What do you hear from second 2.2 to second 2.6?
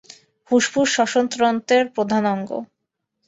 অঙ্গ।